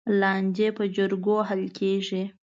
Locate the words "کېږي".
1.77-2.23